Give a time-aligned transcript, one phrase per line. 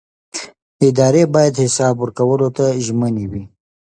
[0.87, 3.43] ادارې باید حساب ورکولو ته ژمنې وي